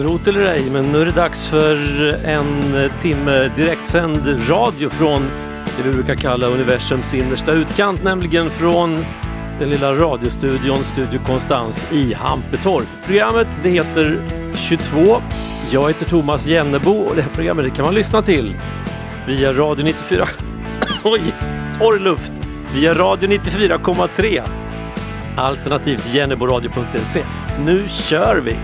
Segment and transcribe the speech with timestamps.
[0.00, 1.76] Trot eller ej, men nu är det dags för
[2.24, 2.62] en
[3.00, 5.22] timme direktsänd radio från
[5.76, 9.04] det vi brukar kalla universums innersta utkant, nämligen från
[9.58, 12.86] den lilla radiostudion Studio Konstans i Hampetorp.
[13.06, 14.18] Programmet det heter
[14.54, 15.16] 22.
[15.72, 18.54] Jag heter Thomas Jennebo och det här programmet det kan man lyssna till
[19.30, 20.28] via Radio 94.
[21.04, 21.20] Oj,
[21.78, 22.32] torr luft!
[22.74, 24.42] Via Radio 94,3
[25.36, 27.24] alternativt jenneboradio.se.
[27.64, 28.56] Nu kör vi!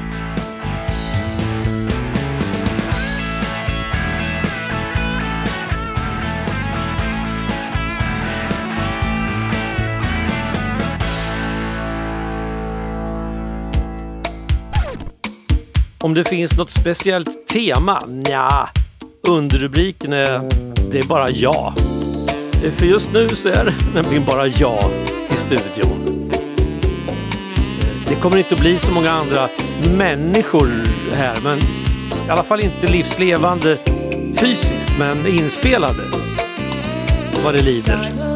[15.99, 18.01] Om det finns något speciellt tema?
[18.07, 18.69] Nja,
[19.29, 20.41] underrubriken är
[20.91, 21.73] Det är bara jag.
[22.73, 24.91] För just nu så är det nämligen bara jag
[25.31, 26.31] i studion.
[28.09, 29.49] Det kommer inte att bli så många andra
[29.97, 30.69] människor
[31.15, 31.59] här, men
[32.27, 33.79] i alla fall inte livslevande
[34.37, 36.03] fysiskt, men inspelade
[37.45, 38.36] vad det lider.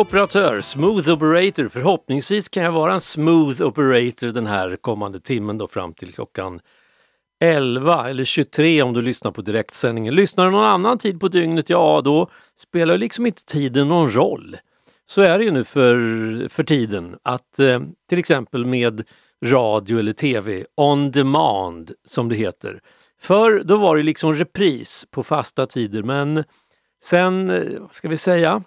[0.00, 1.68] Operatör, smooth operator.
[1.68, 6.60] Förhoppningsvis kan jag vara en smooth operator den här kommande timmen då fram till klockan
[7.44, 10.14] 11 eller 23 om du lyssnar på direktsändningen.
[10.14, 14.56] Lyssnar du någon annan tid på dygnet, ja då spelar liksom inte tiden någon roll.
[15.06, 19.02] Så är det ju nu för, för tiden att eh, till exempel med
[19.44, 22.80] radio eller tv, on demand som det heter.
[23.20, 26.44] För då var det liksom repris på fasta tider men
[27.04, 28.62] sen, eh, vad ska vi säga,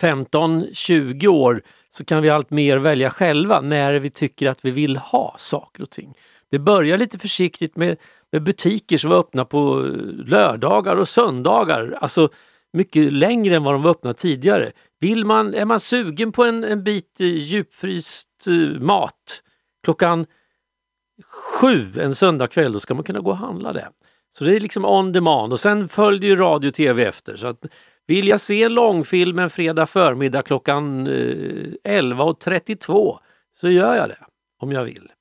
[0.00, 4.96] 15-20 år så kan vi allt mer välja själva när vi tycker att vi vill
[4.96, 6.14] ha saker och ting.
[6.50, 7.96] Det börjar lite försiktigt med,
[8.32, 12.28] med butiker som var öppna på eh, lördagar och söndagar, alltså
[12.72, 14.72] mycket längre än vad de var öppna tidigare.
[15.00, 19.42] Vill man, är man sugen på en, en bit eh, djupfryst eh, mat
[19.84, 20.26] klockan
[21.60, 23.88] sju en söndagkväll, då ska man kunna gå och handla det.
[24.30, 27.36] Så det är liksom on demand och sen följde ju radio och tv efter.
[27.36, 27.66] Så att
[28.08, 31.10] vill jag se en långfilm en fredag förmiddag klockan eh,
[31.84, 33.18] 11.32
[33.56, 34.18] så gör jag det
[34.58, 35.12] om jag vill.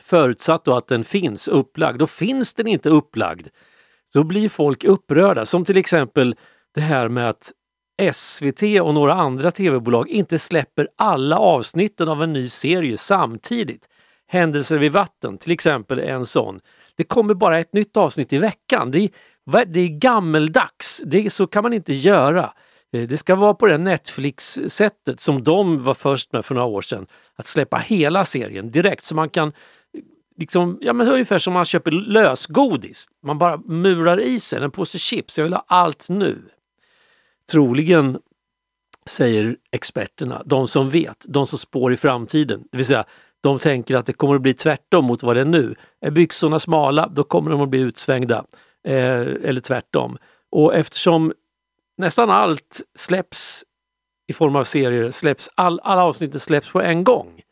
[0.00, 2.02] Förutsatt då att den finns upplagd.
[2.02, 3.48] Och finns den inte upplagd
[4.12, 5.46] så blir folk upprörda.
[5.46, 6.36] Som till exempel
[6.74, 7.52] det här med att
[8.12, 13.88] SVT och några andra tv-bolag inte släpper alla avsnitten av en ny serie samtidigt.
[14.28, 16.60] Händelser vid vatten till exempel är en sån.
[16.96, 18.90] Det kommer bara ett nytt avsnitt i veckan.
[18.90, 19.10] Det är,
[19.46, 21.02] det är gammeldags.
[21.04, 22.52] Det, så kan man inte göra.
[22.92, 26.82] Eh, det ska vara på det Netflix-sättet som de var först med för några år
[26.82, 27.06] sedan.
[27.36, 29.52] Att släppa hela serien direkt så man kan eh,
[30.36, 33.06] liksom, ja men ungefär som man köper lösgodis.
[33.22, 35.38] Man bara murar i sig en påse chips.
[35.38, 36.42] Jag vill ha allt nu.
[37.50, 38.18] Troligen,
[39.06, 42.64] säger experterna, de som vet, de som spår i framtiden.
[42.70, 43.04] Det vill säga,
[43.40, 45.74] de tänker att det kommer att bli tvärtom mot vad det är nu.
[46.00, 48.44] Är byxorna smala, då kommer de att bli utsvängda.
[48.86, 50.18] Eh, eller tvärtom.
[50.50, 51.32] Och eftersom
[51.96, 53.64] nästan allt släpps
[54.26, 57.42] i form av serier, släpps, all, alla avsnitten släpps på en gång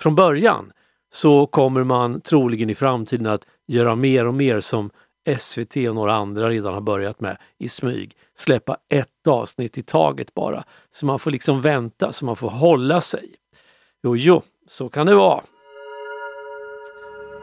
[0.00, 0.72] från början,
[1.12, 4.90] så kommer man troligen i framtiden att göra mer och mer som
[5.38, 8.16] SVT och några andra redan har börjat med i smyg.
[8.36, 10.64] Släppa ett avsnitt i taget bara.
[10.92, 13.34] Så man får liksom vänta, så man får hålla sig.
[14.02, 15.42] Jo, jo, så kan det vara.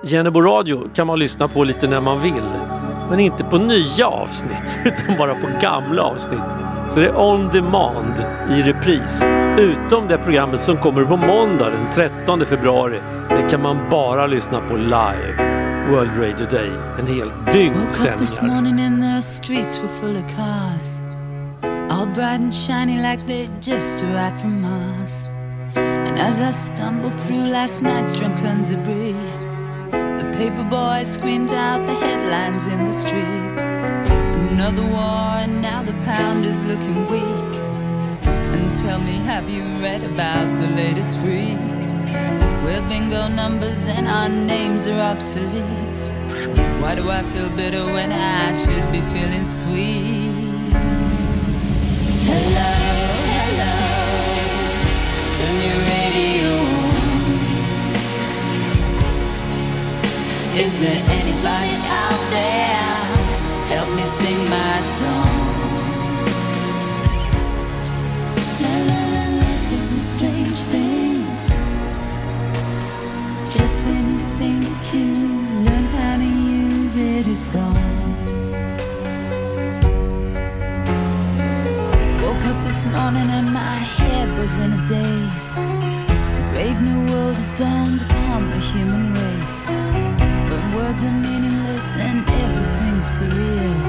[0.03, 2.80] Jennebo radio kan man lyssna på lite när man vill.
[3.11, 6.39] Men inte på nya avsnitt, utan bara på gamla avsnitt.
[6.89, 9.25] Så det är on demand i repris.
[9.57, 12.99] Utom det programmet som kommer på måndag den 13 februari.
[13.29, 15.35] Det kan man bara lyssna på live.
[15.89, 16.71] World Radio Day.
[16.99, 18.61] En hel dygn sändningar.
[21.91, 25.27] All bright and shiny like they just arrived from Mars.
[25.75, 29.40] And as I stumbled through last night's drunken debris,
[30.21, 33.57] the paper boy screamed out the headlines in the street.
[34.53, 37.55] Another war, and now the pound is looking weak.
[38.53, 41.57] And tell me, have you read about the latest freak?
[42.63, 46.01] We're bingo numbers and our names are obsolete.
[46.81, 50.69] Why do I feel bitter when I should be feeling sweet?
[52.29, 52.71] Hello,
[53.33, 53.73] hello,
[55.37, 56.60] turn your radio
[60.53, 62.81] Is there anybody out there?
[63.71, 65.47] Help me sing my song.
[68.59, 71.23] La la la, life is a strange thing.
[73.49, 75.09] Just when you think you
[75.63, 78.11] learn how to use it, it's gone.
[82.21, 85.55] Woke up this morning and my head was in a daze.
[85.55, 90.20] A brave new world dawned upon the human race.
[90.81, 93.81] Words are meaningless and everything's surreal.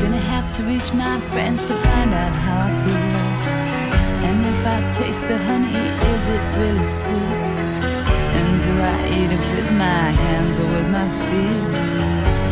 [0.00, 3.20] Gonna have to reach my friends to find out how I feel.
[4.28, 5.80] And if I taste the honey,
[6.14, 7.46] is it really sweet?
[8.38, 11.86] And do I eat it with my hands or with my feet?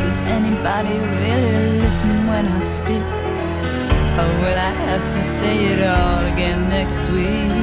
[0.01, 3.09] Does anybody really listen when I speak?
[4.21, 7.58] Or will I have to say it all again next week?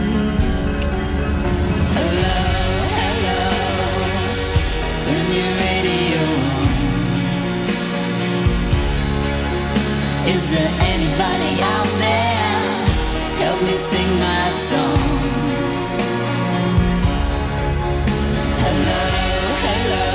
[10.35, 12.85] Is there anybody out there?
[13.39, 14.99] Help me sing my song.
[18.65, 19.03] Hello,
[19.63, 20.07] hello,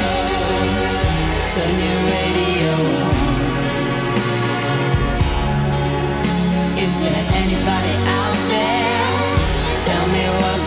[1.55, 2.73] turn your radio
[3.07, 3.17] on.
[6.85, 9.01] Is there anybody out there?
[9.87, 10.60] Tell me what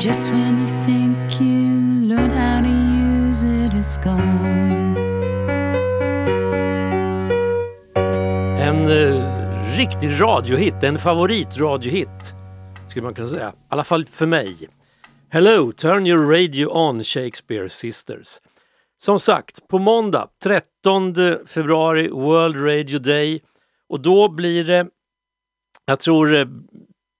[0.00, 4.96] Just when you think you learn how to use it, it's gone.
[8.58, 12.34] En eh, riktig radiohit, en favoritradiohit
[12.88, 13.48] skulle man kunna säga.
[13.48, 14.68] I alla fall för mig.
[15.30, 18.40] Hello, turn your radio on Shakespeare Sisters.
[18.98, 21.14] Som sagt, på måndag 13
[21.46, 23.40] februari World Radio Day
[23.88, 24.86] och då blir det,
[25.86, 26.46] jag tror, eh,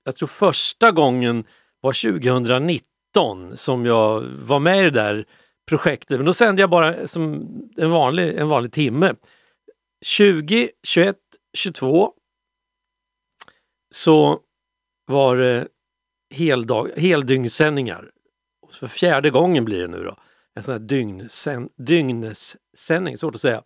[0.05, 1.45] jag tror första gången
[1.81, 5.25] var 2019 som jag var med i det där
[5.69, 6.19] projektet.
[6.19, 7.35] Men då sände jag bara som
[7.77, 9.15] en vanlig, en vanlig timme.
[10.05, 11.17] 20, 21,
[11.57, 12.13] 22
[13.95, 14.41] så
[15.07, 15.69] var det
[16.35, 18.11] heldag, heldygnssändningar.
[18.71, 20.17] För fjärde gången blir det nu då.
[20.55, 23.63] En sån här dygnsen, dygnssändning, svårt att säga.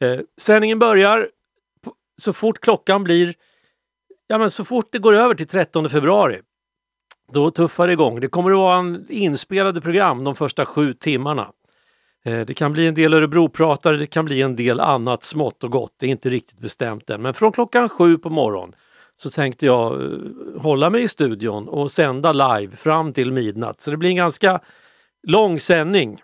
[0.00, 1.30] Eh, sändningen börjar
[2.22, 3.34] så fort klockan blir,
[4.26, 6.40] ja men så fort det går över till 13 februari
[7.32, 8.20] då tuffar det igång.
[8.20, 11.52] Det kommer att vara en inspelade program de första sju timmarna.
[12.24, 15.70] Eh, det kan bli en del Örebropratare, det kan bli en del annat smått och
[15.70, 15.94] gott.
[15.98, 17.22] Det är inte riktigt bestämt än.
[17.22, 18.74] Men från klockan sju på morgonen
[19.14, 20.18] så tänkte jag eh,
[20.60, 23.80] hålla mig i studion och sända live fram till midnatt.
[23.80, 24.60] Så det blir en ganska
[25.26, 26.20] lång sändning.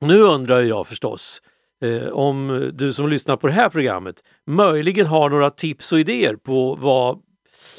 [0.00, 1.42] Nu undrar jag förstås
[1.84, 6.36] eh, om du som lyssnar på det här programmet möjligen har några tips och idéer
[6.36, 7.18] på vad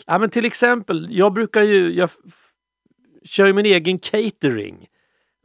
[0.09, 2.09] Ja, men till exempel, jag brukar ju, jag
[3.23, 4.87] kör ju min egen catering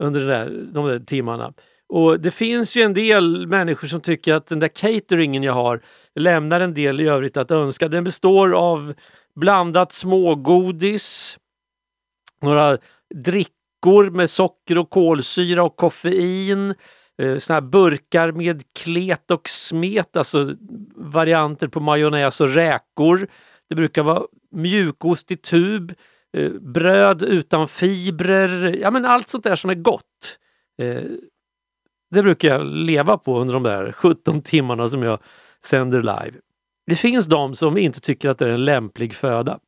[0.03, 1.53] under den där, de där timmarna.
[1.89, 5.81] Och det finns ju en del människor som tycker att den där cateringen jag har
[6.15, 7.87] lämnar en del i övrigt att önska.
[7.87, 8.93] Den består av
[9.35, 11.37] blandat smågodis,
[12.41, 12.77] några
[13.15, 16.73] drickor med socker och kolsyra och koffein,
[17.21, 20.55] eh, såna här burkar med klet och smet, alltså
[20.95, 23.27] varianter på majonnäs och räkor.
[23.69, 24.21] Det brukar vara
[24.55, 25.93] mjukost i tub,
[26.37, 30.37] eh, bröd utan fibrer, ja men allt sånt där som är gott.
[30.81, 31.03] Eh,
[32.11, 35.19] det brukar jag leva på under de där 17 timmarna som jag
[35.65, 36.37] sänder live.
[36.87, 39.59] Det finns de som inte tycker att det är en lämplig föda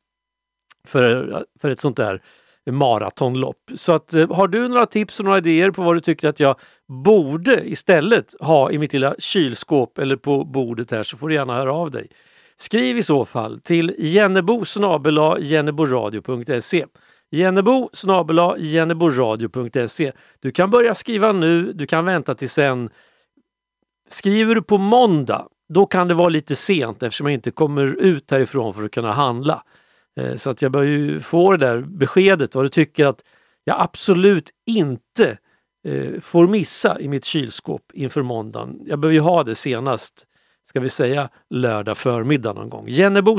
[0.86, 2.22] för, för ett sånt där
[2.70, 3.70] maratonlopp.
[3.74, 6.40] Så att, eh, har du några tips och några idéer på vad du tycker att
[6.40, 6.56] jag
[7.04, 11.56] borde istället ha i mitt lilla kylskåp eller på bordet här så får du gärna
[11.56, 12.08] höra av dig.
[12.60, 14.64] Skriv i så fall till jennebo
[15.40, 16.86] jenneboradio.se
[17.30, 17.90] Jennebo
[18.58, 22.90] jenneboradio.se Du kan börja skriva nu, du kan vänta till sen.
[24.08, 28.30] Skriver du på måndag, då kan det vara lite sent eftersom jag inte kommer ut
[28.30, 29.62] härifrån för att kunna handla.
[30.20, 33.24] Eh, så att jag bör ju få det där beskedet vad du tycker att
[33.64, 35.38] jag absolut inte
[35.88, 38.80] eh, får missa i mitt kylskåp inför måndagen.
[38.86, 40.26] Jag behöver ju ha det senast
[40.68, 42.88] ska vi säga lördag förmiddag någon gång.
[42.88, 43.38] Jennebo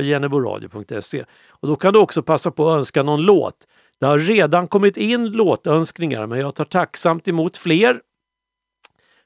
[0.00, 3.54] jenneboradio.se och då kan du också passa på att önska någon låt.
[4.00, 8.00] Det har redan kommit in låtönskningar men jag tar tacksamt emot fler.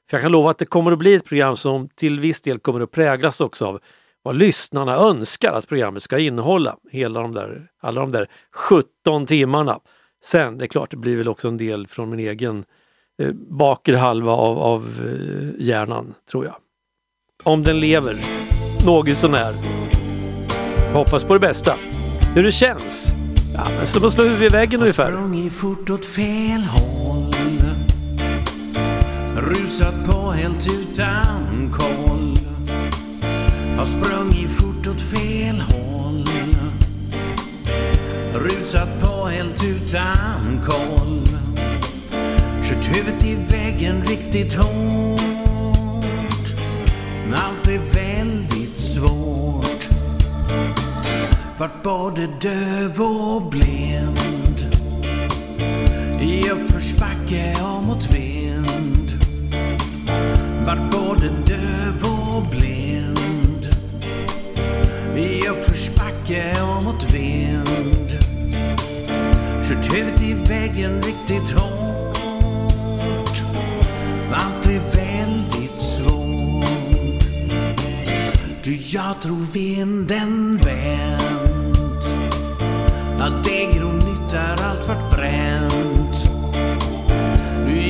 [0.09, 2.59] För jag kan lova att det kommer att bli ett program som till viss del
[2.59, 3.79] kommer att präglas också av
[4.21, 6.77] vad lyssnarna önskar att programmet ska innehålla.
[6.91, 9.79] Hela de där, alla de där 17 timmarna.
[10.23, 12.65] Sen, det är klart, det blir väl också en del från min egen
[13.21, 16.55] eh, bakre halva av, av eh, hjärnan, tror jag
[17.43, 18.17] om den lever.
[18.85, 19.53] Något sånär.
[20.93, 21.73] Hoppas på det bästa.
[22.35, 23.13] Hur det känns?
[23.53, 25.11] Ja, men som att slå huvudet i väggen ungefär.
[25.11, 27.33] Sprungit fort åt fel håll.
[29.37, 32.37] Rusat på helt utan koll.
[33.77, 36.25] Har sprungit fort åt fel håll.
[38.33, 41.21] Rusat på helt utan koll.
[42.63, 45.32] Kört huvudet i väggen riktigt hårt.
[47.31, 49.89] Allt är väldigt svårt.
[51.57, 54.77] Vart både döv och blind.
[56.21, 59.11] I uppförsbacke och mot vind.
[60.65, 63.69] Vart både döv och blind.
[65.15, 68.11] I uppförsbacke och mot vind.
[69.63, 71.72] Kört huvudet i väggen riktigt hårt.
[78.93, 82.05] Jag tror vinden vänt
[83.19, 86.15] Allt nytt nyttar, allt vart bränt.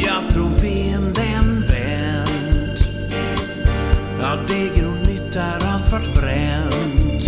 [0.05, 2.89] Jag tror vinden vänt
[4.21, 7.23] Allt nytt nyttar, allt vart bränt.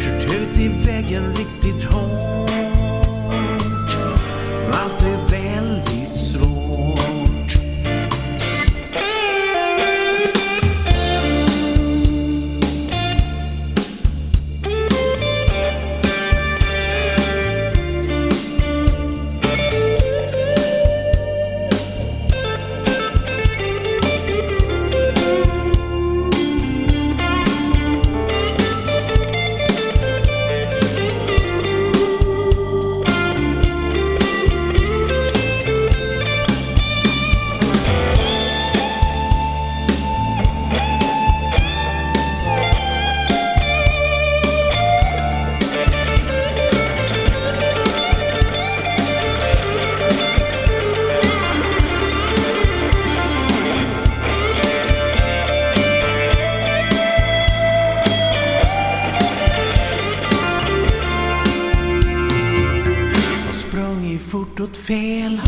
[0.00, 2.35] Kört ut i väggen riktigt hårt.
[64.86, 65.45] Fel.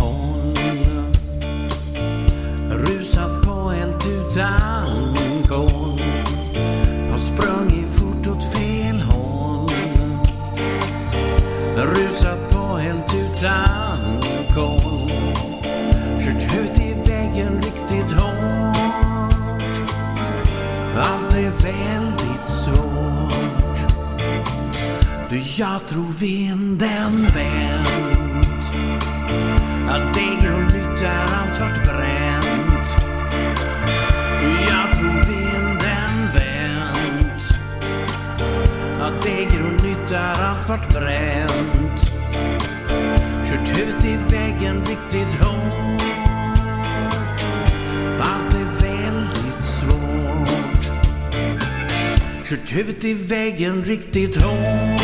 [53.09, 55.03] I väggen riktigt hårt.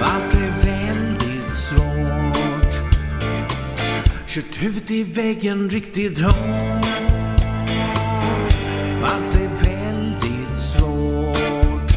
[0.00, 2.74] Allt blev väldigt svårt.
[4.28, 6.86] Kört huvudet i väggen riktigt hårt.
[9.02, 11.92] Allt blev väldigt svårt.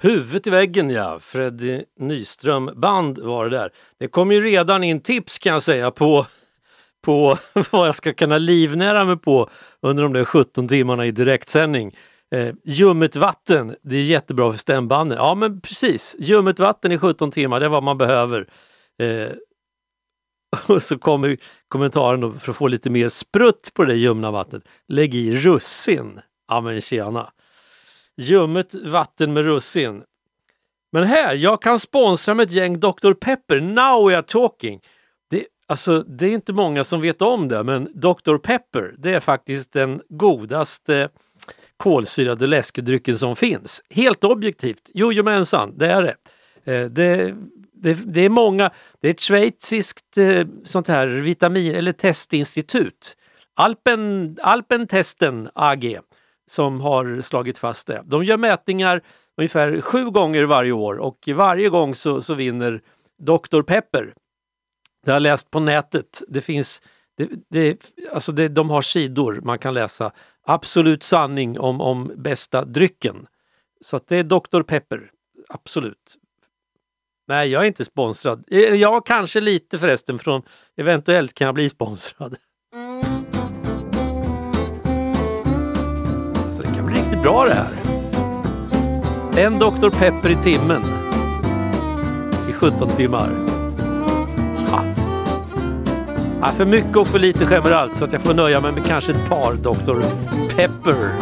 [0.00, 3.70] Huvudet i väggen ja, Freddy Nyström band var det där.
[4.00, 6.26] Det kom ju redan in tips kan jag säga på,
[7.04, 7.38] på
[7.70, 9.50] vad jag ska kunna livnära mig på
[9.82, 11.96] under de där 17 timmarna i direktsändning.
[12.34, 15.18] Eh, ljummet vatten, det är jättebra för stämbanden.
[15.18, 18.48] Ja men precis, ljummet vatten i 17 timmar, det är vad man behöver.
[19.02, 19.28] Eh,
[20.68, 21.36] och så kommer
[21.68, 24.62] kommentaren då, för att få lite mer sprutt på det ljumna vattnet.
[24.88, 26.20] Lägg i russin.
[26.48, 27.32] Ja men tjena.
[28.16, 30.02] Ljummet vatten med russin.
[30.92, 33.60] Men här, jag kan sponsra med ett gäng Dr Pepper.
[33.60, 34.80] Now we are talking.
[35.68, 39.72] Alltså, det är inte många som vet om det, men Dr Pepper, det är faktiskt
[39.72, 41.08] den godaste
[41.76, 43.82] kolsyrade läskedrycken som finns.
[43.90, 44.90] Helt objektivt.
[44.94, 46.14] Jojomensan, det är det.
[46.72, 47.34] Eh, det,
[47.72, 47.94] det.
[47.94, 53.16] Det är många, det är ett schweiziskt eh, sånt här vitamin eller testinstitut.
[53.56, 55.98] Alpen, Alpentesten AG
[56.50, 58.02] som har slagit fast det.
[58.06, 59.02] De gör mätningar
[59.36, 62.80] ungefär sju gånger varje år och varje gång så, så vinner
[63.22, 64.14] Dr Pepper.
[65.04, 66.22] Det har jag läst på nätet.
[66.28, 66.82] Det finns,
[67.16, 70.12] det, det, alltså det, de har sidor man kan läsa.
[70.46, 73.26] Absolut sanning om, om bästa drycken.
[73.80, 75.10] Så att det är Dr Pepper,
[75.48, 76.16] absolut.
[77.28, 78.44] Nej, jag är inte sponsrad.
[78.50, 80.42] Eh, jag Ja, kanske lite förresten från
[80.76, 82.36] eventuellt kan jag bli sponsrad.
[86.52, 87.72] Så det kan bli riktigt bra det här.
[89.38, 90.82] En Dr Pepper i timmen.
[92.50, 93.47] I 17 timmar.
[94.70, 94.82] Ja.
[96.40, 98.86] Ja, för mycket och för lite skämmer allt så att jag får nöja mig med
[98.86, 100.02] kanske ett par Dr
[100.56, 101.12] Pepper.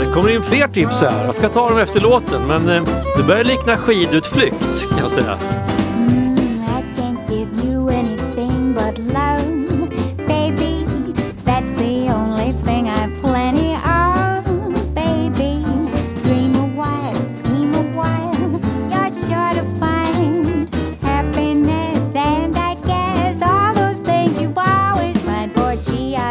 [0.00, 1.24] Det kommer in fler tips här.
[1.24, 2.82] Jag ska ta dem efter låten men eh,
[3.16, 5.38] det börjar likna skidutflykt kan jag säga.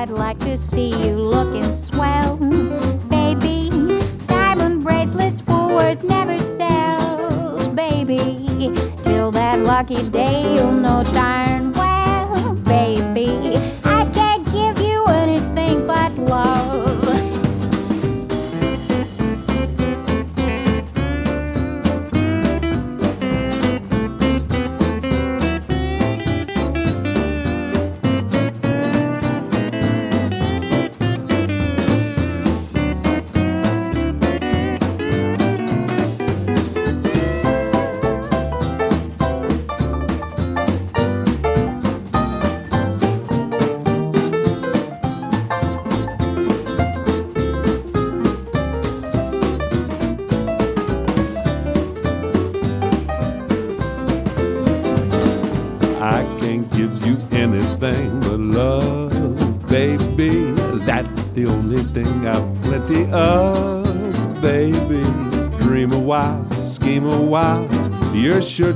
[0.03, 2.35] I'd like to see you looking swell,
[3.07, 3.69] baby.
[4.27, 8.73] Diamond bracelets, Woolworth never sells, baby.
[9.03, 11.62] Till that lucky day, you'll know darn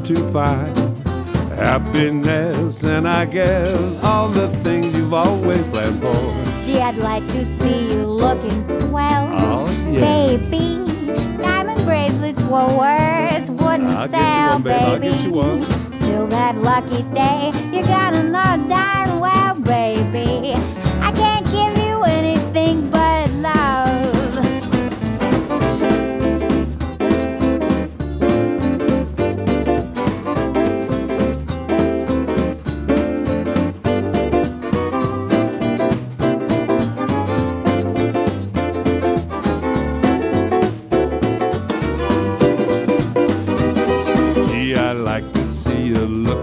[0.08, 0.78] to find
[1.58, 6.14] happiness, and I guess all the things you've always planned for.
[6.66, 9.28] Gee, I'd like to see you looking swell.
[9.34, 10.00] Oh, yeah.
[10.38, 10.86] Baby,
[11.44, 14.82] diamond bracelets were worse, wouldn't I'll get you sell, one, babe.
[14.82, 15.14] I'll baby.
[15.14, 15.60] get you one.
[16.00, 18.17] Till that lucky day, you gotta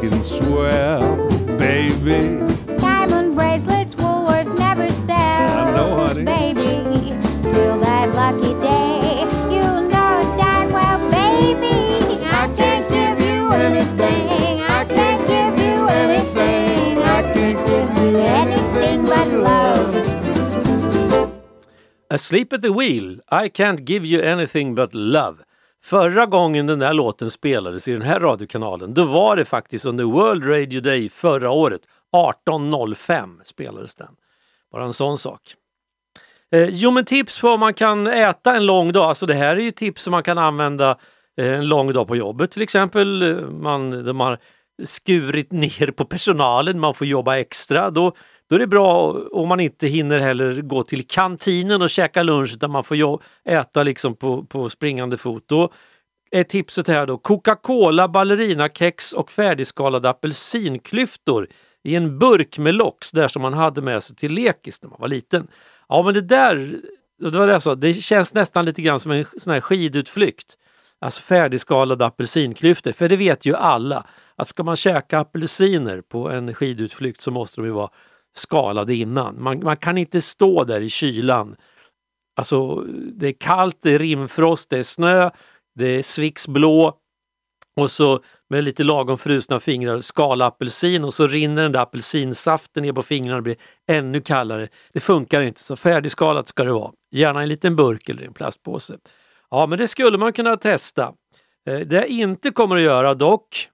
[0.04, 1.16] looking swell,
[1.58, 2.38] baby.
[2.78, 6.24] Diamond bracelets, Woolworth never sells, I know, honey.
[6.24, 7.14] baby.
[7.42, 9.20] Till that lucky day,
[9.54, 12.24] you know darn well, baby.
[12.26, 14.60] I can't give you anything.
[14.60, 16.98] I can't give you anything.
[17.02, 19.94] I can't give you anything but love.
[22.10, 25.42] Asleep at the wheel, I can't give you anything but love.
[25.84, 30.04] Förra gången den där låten spelades i den här radiokanalen, då var det faktiskt under
[30.04, 31.80] World Radio Day förra året.
[32.12, 34.08] 18.05 spelades den.
[34.72, 35.40] Bara en sån sak.
[36.52, 39.04] Eh, jo men tips på vad man kan äta en lång dag.
[39.04, 40.98] Alltså det här är ju tips som man kan använda
[41.40, 43.22] eh, en lång dag på jobbet till exempel.
[43.22, 44.38] Eh, man, de har
[44.84, 47.90] skurit ner på personalen, man får jobba extra.
[47.90, 48.12] Då,
[48.48, 52.54] då är det bra om man inte hinner heller gå till kantinen och käka lunch
[52.54, 55.44] utan man får äta liksom på, på springande fot.
[55.46, 55.72] Då
[56.30, 61.48] är tipset här då Coca-Cola, ballerinakex och färdigskalade apelsinklyftor
[61.82, 65.00] i en burk med lox där som man hade med sig till lekis när man
[65.00, 65.46] var liten.
[65.88, 66.80] Ja men det där,
[67.20, 70.58] det var det jag sa, det känns nästan lite grann som en sån här skidutflykt.
[71.00, 76.54] Alltså färdigskalade apelsinklyftor, för det vet ju alla att ska man käka apelsiner på en
[76.54, 77.90] skidutflykt så måste de ju vara
[78.34, 79.42] skalade innan.
[79.42, 81.56] Man, man kan inte stå där i kylan.
[82.36, 82.80] Alltså
[83.12, 85.30] det är kallt, det är rimfrost, det är snö,
[85.74, 86.98] det är Swix blå
[87.76, 88.20] och så
[88.50, 93.02] med lite lagom frusna fingrar skala apelsin och så rinner den där apelsinsaften ner på
[93.02, 93.56] fingrarna och blir
[93.88, 94.68] ännu kallare.
[94.92, 96.92] Det funkar inte, så färdigskalat ska det vara.
[97.10, 98.98] Gärna en liten burk eller en plastpåse.
[99.50, 101.14] Ja, men det skulle man kunna testa.
[101.68, 103.68] Eh, det jag inte kommer att göra dock,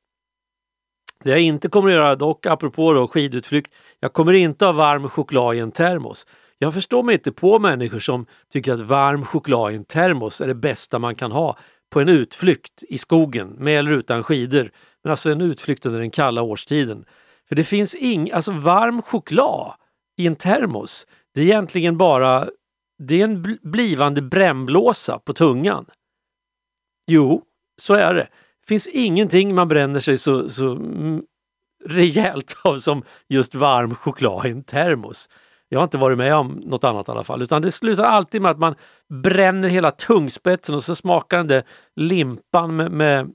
[1.25, 5.09] det jag inte kommer att göra dock, apropå då skidutflykt, jag kommer inte ha varm
[5.09, 6.27] choklad i en termos.
[6.59, 10.47] Jag förstår mig inte på människor som tycker att varm choklad i en termos är
[10.47, 11.59] det bästa man kan ha
[11.91, 14.71] på en utflykt i skogen, med eller utan skidor.
[15.03, 17.05] Men alltså en utflykt under den kalla årstiden.
[17.49, 19.75] För det finns ing, alltså varm choklad
[20.17, 22.49] i en termos, det är egentligen bara
[22.99, 25.87] det är en blivande brännblåsa på tungan.
[27.07, 27.43] Jo,
[27.81, 28.29] så är det.
[28.61, 31.23] Det finns ingenting man bränner sig så, så mm,
[31.89, 35.29] rejält av som just varm choklad i en termos.
[35.69, 38.43] Jag har inte varit med om något annat i alla fall, utan det slutar alltid
[38.43, 38.75] med att man
[39.23, 41.63] bränner hela tungspetsen och så smakar den där
[41.97, 43.31] limpan med, med,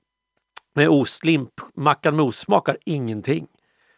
[0.76, 3.48] med ost, limpmackan med ost smakar ingenting.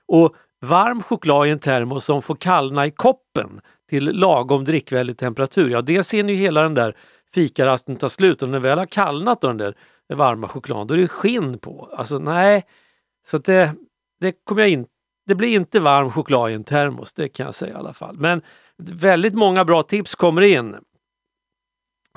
[0.08, 5.70] Och varm choklad i en termos som får kallna i koppen till lagom drickvänlig temperatur,
[5.70, 6.96] ja det ser ni ju hela den där
[7.34, 9.76] fikarasten ta slut och när den väl har kallnat då, den där
[10.16, 11.90] varma chokladen, då är det skinn på.
[11.98, 12.66] Alltså nej,
[13.28, 13.74] så att det,
[14.20, 14.86] det kommer jag in,
[15.28, 18.18] det blir inte varm choklad i en termos, det kan jag säga i alla fall.
[18.18, 18.42] Men
[18.78, 20.76] väldigt många bra tips kommer in.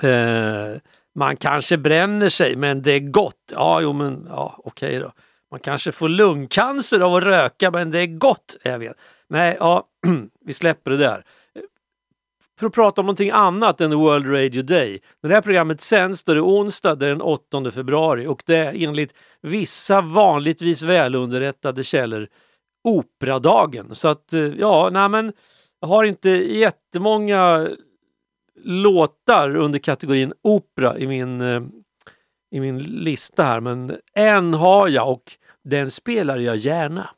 [0.03, 0.81] Eh,
[1.15, 3.51] man kanske bränner sig, men det är gott.
[3.51, 5.11] Ja, jo, men ja, okej då.
[5.51, 8.57] Man kanske får lungcancer av att röka, men det är gott.
[8.63, 8.97] Jag vet.
[9.27, 9.87] Nej, ja,
[10.45, 11.25] vi släpper det där.
[12.61, 14.99] För att prata om någonting annat än World Radio Day.
[15.21, 18.83] När det här programmet sänds då är det onsdag den 8 februari och det är
[18.83, 22.27] enligt vissa vanligtvis välunderrättade källor
[22.83, 23.95] operadagen.
[23.95, 25.33] Så att, eh, ja, nej men
[25.79, 27.69] jag har inte jättemånga
[28.63, 31.61] låtar under kategorin opera i min, eh,
[32.51, 35.31] i min lista här, men en har jag och
[35.63, 37.09] den spelar jag gärna.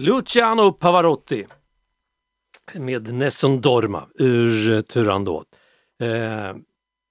[0.00, 1.46] Luciano Pavarotti
[2.74, 5.46] med Nessun Dorma ur eh, Turandot.
[6.02, 6.56] Eh,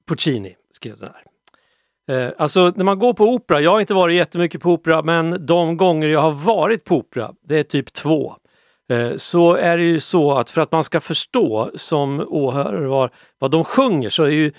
[0.07, 2.25] Puccini skrev den här.
[2.27, 5.45] Eh, alltså när man går på opera, jag har inte varit jättemycket på opera men
[5.45, 8.35] de gånger jag har varit på opera, det är typ två,
[8.89, 13.09] eh, så är det ju så att för att man ska förstå som åhörare vad,
[13.39, 14.51] vad de sjunger så är, ju,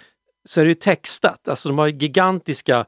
[0.45, 1.49] så är det ju textat.
[1.49, 2.87] Alltså de har gigantiska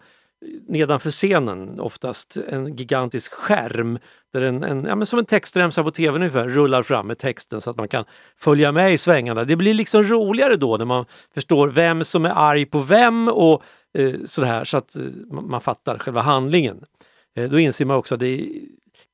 [0.68, 3.98] nedanför scenen oftast en gigantisk skärm
[4.32, 7.60] där en, en ja, men som en textremsa på tv ungefär rullar fram med texten
[7.60, 8.04] så att man kan
[8.38, 9.44] följa med i svängarna.
[9.44, 13.62] Det blir liksom roligare då när man förstår vem som är arg på vem och
[13.98, 16.84] eh, sådär så att eh, man fattar själva handlingen.
[17.36, 18.48] Eh, då inser man också att det är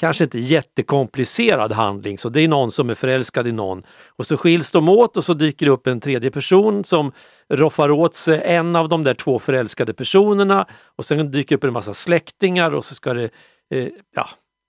[0.00, 4.36] kanske inte jättekomplicerad handling, så det är någon som är förälskad i någon och så
[4.36, 7.12] skiljs de åt och så dyker det upp en tredje person som
[7.48, 11.72] roffar åt sig en av de där två förälskade personerna och sen dyker upp en
[11.72, 13.30] massa släktingar och så ska det,
[13.70, 14.28] eh, ja,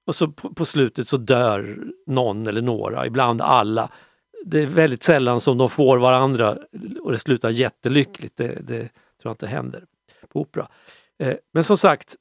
[0.09, 3.89] och så på, på, slutet så dör någon eller några, ibland alla.
[4.45, 6.57] Det är väldigt sällan som de får varandra
[7.01, 8.37] och det slutar jättelyckligt.
[8.37, 8.89] Det, det tror
[9.23, 9.83] jag inte händer
[10.29, 10.67] på opera.
[11.19, 12.15] Eh, men som sagt,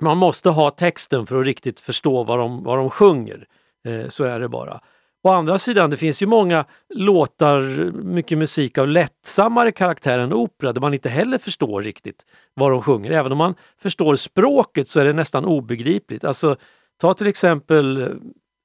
[0.00, 3.46] man måste ha texten för att riktigt förstå vad de, vad de sjunger.
[3.88, 4.80] Eh, så är det bara.
[5.24, 7.60] Å andra sidan, det finns ju många låtar,
[7.92, 12.82] mycket musik av lättsammare karaktär än opera där man inte heller förstår riktigt vad de
[12.82, 13.10] sjunger.
[13.10, 16.24] Även om man förstår språket så är det nästan obegripligt.
[16.24, 16.56] Alltså,
[17.02, 18.08] ta till exempel eh,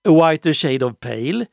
[0.09, 1.45] A Whiter Shade of Pale.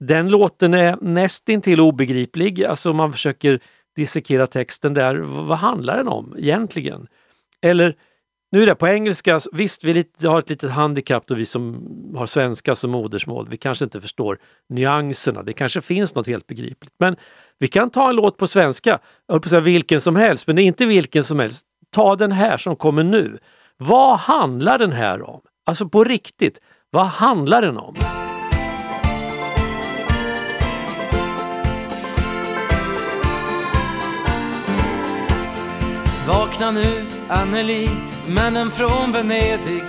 [0.00, 2.64] Den låten är nästintill obegriplig.
[2.64, 3.60] Alltså man försöker
[3.96, 5.16] dissekera texten där.
[5.16, 7.06] Vad handlar den om egentligen?
[7.62, 7.96] Eller
[8.52, 11.86] nu är det på engelska, visst vi har ett litet handikapp då vi som
[12.16, 16.94] har svenska som modersmål, vi kanske inte förstår nyanserna, det kanske finns något helt begripligt.
[16.98, 17.16] Men
[17.58, 20.62] vi kan ta en låt på svenska, jag på säga vilken som helst, men det
[20.62, 21.66] är inte vilken som helst.
[21.90, 23.38] Ta den här som kommer nu.
[23.76, 25.40] Vad handlar den här om?
[25.68, 27.94] Alltså på riktigt, vad handlar den om?
[36.28, 37.88] Vakna nu, Anneli
[38.28, 39.82] Männen från Venedig,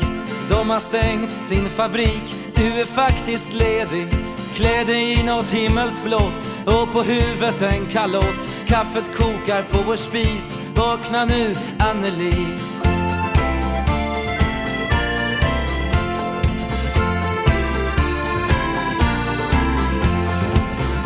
[0.50, 2.36] de har stängt sin fabrik.
[2.56, 4.08] Du är faktiskt ledig.
[4.56, 8.68] Klä dig i något himmelsblått och på huvudet en kalott.
[8.68, 10.58] Kaffet kokar på vår spis.
[10.76, 12.48] Vakna nu, Anneli.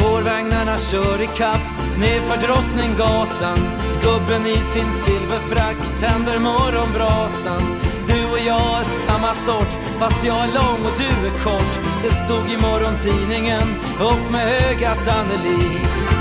[0.01, 1.67] Spårvagnarna kör i kapp
[1.99, 3.57] nerför Drottninggatan.
[4.03, 7.61] Gubben i sin silverfrack tänder morgonbrasan.
[8.07, 11.73] Du och jag är samma sort fast jag är lång och du är kort.
[12.03, 13.67] Det stod i morgontidningen,
[13.99, 16.20] upp med ögat Anneli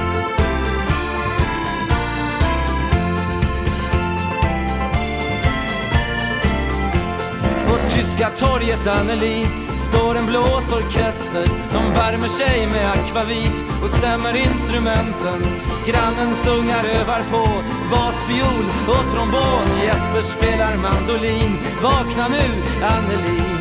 [8.20, 9.46] På torget Anneli
[9.88, 15.40] står en blåsorkester De värmer sig med akvavit och stämmer instrumenten.
[15.86, 17.44] Grannens ungar övar på
[17.90, 19.68] basfiol och trombon.
[19.84, 21.52] Jesper spelar mandolin.
[21.82, 22.46] Vakna nu,
[22.82, 23.59] Anneli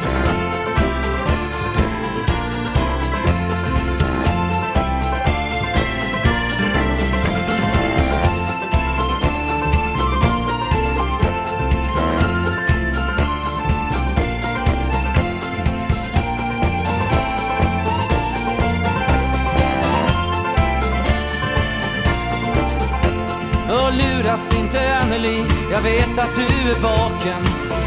[25.19, 27.43] Anneli, jag vet att du är vaken.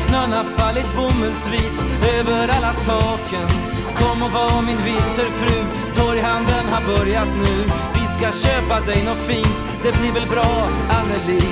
[0.07, 1.85] Snön har fallit bomullsvit
[2.19, 3.49] över alla taken.
[3.95, 5.65] Kom och var min vinterfru,
[5.95, 7.65] torghandeln har börjat nu.
[7.95, 11.43] Vi ska köpa dig något fint, det blir väl bra Anneli.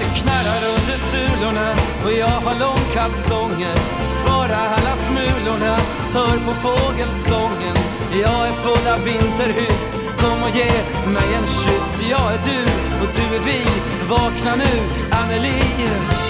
[0.00, 1.70] det knarrar under sulorna
[2.04, 3.76] och jag har långkalsonger.
[4.20, 7.76] Spara alla smulorna hör på fågelsången.
[8.22, 10.72] Jag är full av vinterhyss Kom och ge
[11.12, 12.10] mig en kyss.
[12.10, 12.60] Jag är du
[13.02, 13.60] och du är vi.
[14.08, 14.72] Vakna nu,
[15.10, 16.21] Annelie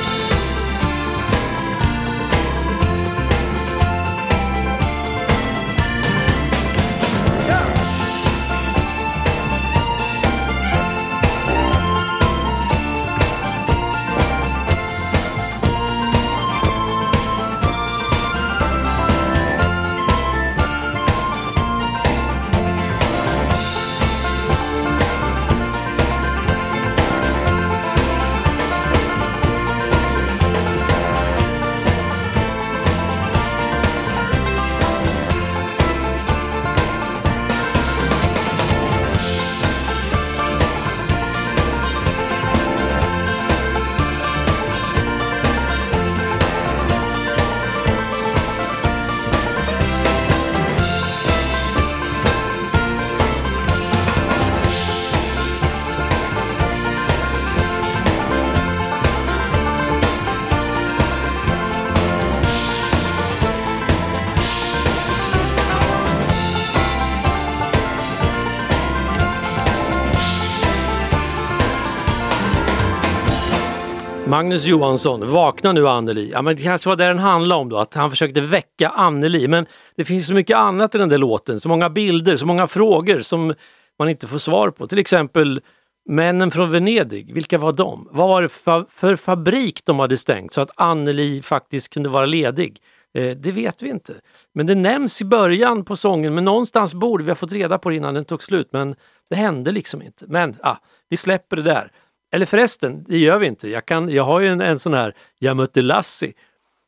[74.42, 76.30] Magnus Johansson, vakna nu Anneli.
[76.30, 79.48] Ja, men det kanske var det den handlade om då, att han försökte väcka Anneli.
[79.48, 79.66] Men
[79.96, 83.20] det finns så mycket annat i den där låten, så många bilder, så många frågor
[83.20, 83.54] som
[83.98, 84.86] man inte får svar på.
[84.86, 85.60] Till exempel
[86.08, 88.08] Männen från Venedig, vilka var de?
[88.10, 92.26] Vad var det för, för fabrik de hade stängt så att Anneli faktiskt kunde vara
[92.26, 92.78] ledig?
[93.14, 94.14] Eh, det vet vi inte.
[94.54, 97.90] Men det nämns i början på sången, men någonstans borde vi ha fått reda på
[97.90, 98.68] det innan den tog slut.
[98.72, 98.94] Men
[99.30, 100.24] det hände liksom inte.
[100.28, 100.76] Men ah,
[101.08, 101.92] vi släpper det där.
[102.32, 103.68] Eller förresten, det gör vi inte.
[103.68, 106.32] Jag, kan, jag har ju en, en sån här Jag mötte Lassie.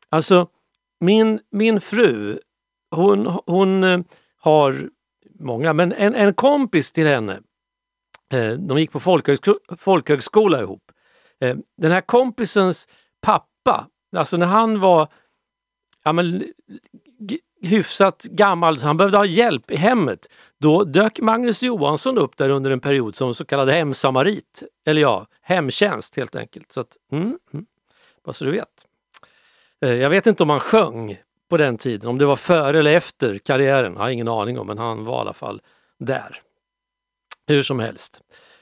[0.08, 0.48] Alltså,
[1.00, 2.38] min, min fru,
[2.90, 4.00] hon, hon eh,
[4.40, 4.90] har
[5.40, 7.40] många, men en, en kompis till henne,
[8.32, 10.92] eh, de gick på folkhögsko folkhögskola ihop.
[11.40, 12.88] Eh, den här kompisens
[13.20, 15.08] pappa, alltså när han var
[16.04, 16.44] ja, men,
[17.62, 20.26] hyfsat gammal, så han behövde ha hjälp i hemmet.
[20.64, 24.62] Då dök Magnus Johansson upp där under en period som så kallad hemsamarit.
[24.86, 26.72] Eller ja, hemtjänst helt enkelt.
[26.72, 27.66] Så att, mm, mm,
[28.24, 28.86] bara så du vet.
[29.84, 31.18] Eh, jag vet inte om han sjöng
[31.50, 34.66] på den tiden, om det var före eller efter karriären, jag har ingen aning om,
[34.66, 35.60] men han var i alla fall
[35.98, 36.42] där.
[37.46, 38.20] Hur som helst.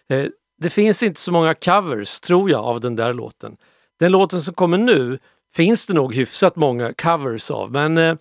[0.08, 0.26] Eh,
[0.58, 3.56] det finns inte så många covers, tror jag, av den där låten.
[3.98, 5.18] Den låten som kommer nu
[5.52, 8.14] finns det nog hyfsat många covers av, men eh,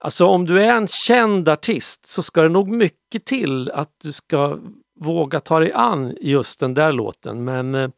[0.00, 4.12] alltså om du är en känd artist så ska det nog mycket till att du
[4.12, 4.58] ska
[5.00, 7.44] våga ta dig an just den där låten.
[7.44, 7.90] Men eh,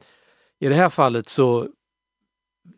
[0.61, 1.69] i det här fallet så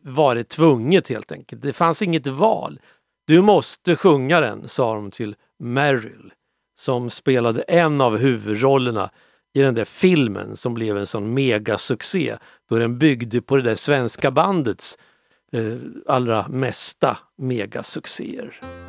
[0.03, 1.63] var det tvunget helt enkelt.
[1.63, 2.81] Det fanns inget val.
[3.27, 6.33] Du måste sjunga den, sa de till Meryl
[6.79, 9.11] som spelade en av huvudrollerna
[9.55, 12.37] i den där filmen som blev en sån megasuccé
[12.69, 14.99] då den byggde på det där svenska bandets
[15.53, 18.84] eh, allra mesta megasuccéer.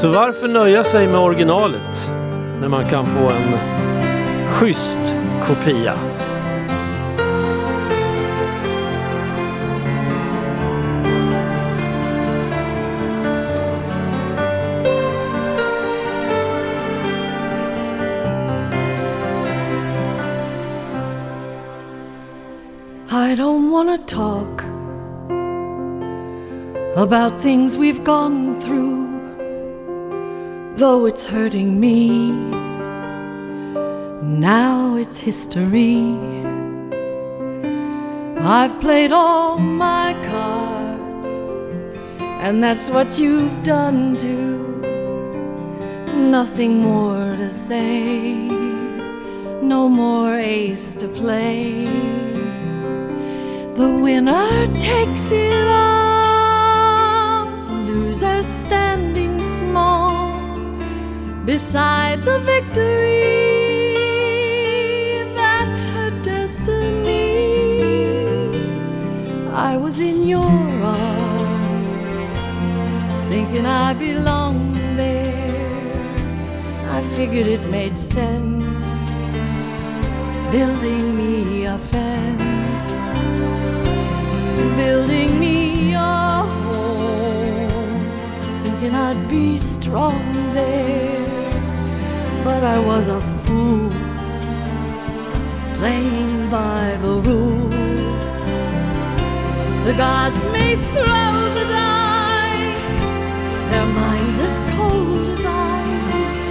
[0.00, 2.10] Så varför nöja sig med originalet
[2.60, 3.58] när man kan få en
[4.50, 5.94] schysst kopia?
[23.10, 24.62] I don't wanna talk
[26.96, 29.09] about things we've gone through,
[30.80, 32.30] though it's hurting me.
[34.22, 36.16] Now it's history.
[38.38, 41.28] I've played all my cards,
[42.46, 44.56] and that's what you've done too.
[46.16, 48.48] Nothing more to say,
[49.60, 51.84] no more ace to play.
[53.80, 59.89] The winner takes it all, the loser standing small
[61.50, 63.34] beside the victory.
[65.34, 67.24] That's her destiny.
[69.70, 72.18] I was in your arms,
[73.32, 75.66] thinking I belonged there.
[76.96, 78.78] I figured it made sense,
[80.52, 82.88] building me a fence
[84.76, 85.98] building me a
[86.56, 88.02] home,
[88.62, 90.22] thinking I'd be strong
[90.54, 91.19] there.
[92.50, 93.90] But I was a fool,
[95.78, 98.34] playing by the rules.
[99.86, 102.92] The gods may throw the dice,
[103.70, 106.42] their minds as cold as ice,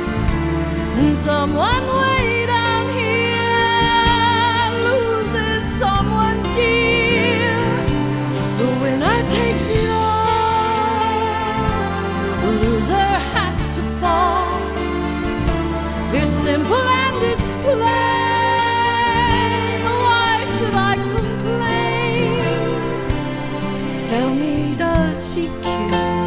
[0.99, 2.38] and someone way
[16.49, 17.85] simple and it's plain.
[20.05, 22.75] Why should I complain?
[24.11, 26.19] Tell me, does she kiss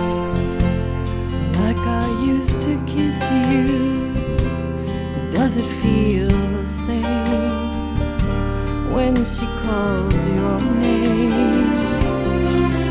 [1.61, 3.19] like I used to kiss
[3.57, 3.67] you?
[5.39, 7.97] Does it feel the same
[8.95, 11.73] when she calls your name?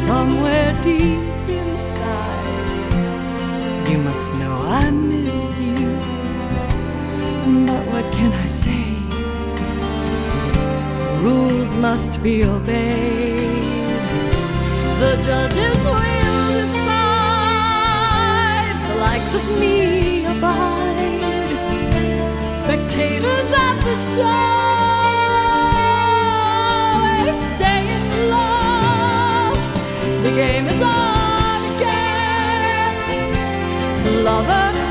[0.08, 2.50] somewhere deep inside.
[3.90, 6.21] You must know I miss you.
[7.42, 8.86] But what can I say?
[11.24, 13.40] Rules must be obeyed.
[15.00, 17.16] The judges will decide.
[18.90, 21.26] The likes of me abide.
[22.56, 24.62] Spectators at the show.
[27.56, 29.58] Stay in love.
[30.22, 32.94] The game is on again.
[34.24, 34.91] Lover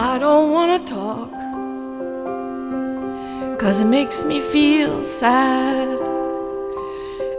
[0.00, 1.32] I don't want to talk.
[3.58, 5.98] Cause it makes me feel sad.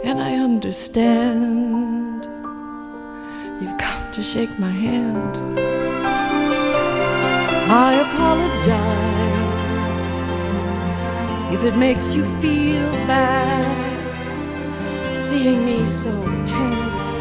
[0.04, 2.28] And I understand.
[3.62, 5.58] You've come to shake my hand.
[7.72, 10.02] I apologize
[11.54, 13.96] if it makes you feel bad
[15.16, 16.12] seeing me so
[16.44, 17.20] tense,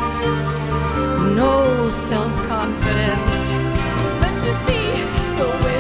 [1.34, 3.52] no self confidence.
[4.20, 5.79] But you see, the winner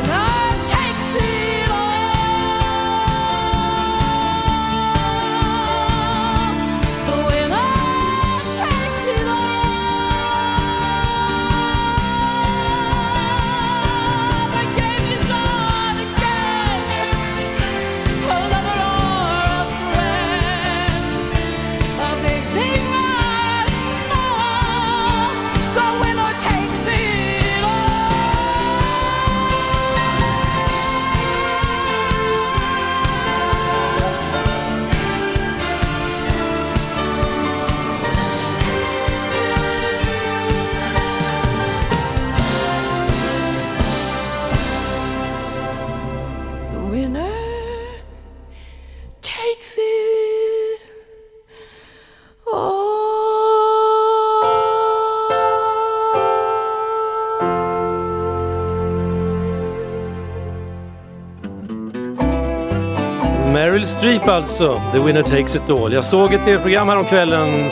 [63.53, 65.93] Meryl Streep alltså, The Winner Takes It All.
[65.93, 67.69] Jag såg ett tv-program häromkvällen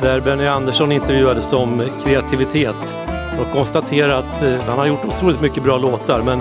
[0.00, 2.96] där Benny Andersson intervjuades om kreativitet
[3.40, 6.40] och konstaterade att eh, han har gjort otroligt mycket bra låtar men